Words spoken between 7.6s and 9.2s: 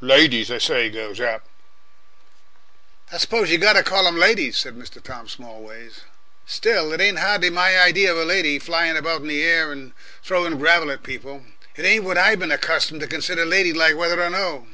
idea of a lady flying about